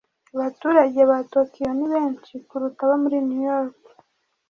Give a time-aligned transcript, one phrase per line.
[0.35, 3.81] Abaturage ba Tokiyo ni benshi kuruta abo muri New York